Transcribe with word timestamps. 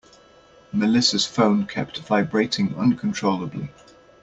Melissa's 0.73 1.27
phone 1.27 1.67
kept 1.67 1.99
vibrating 1.99 2.73
uncontrollably. 2.75 3.69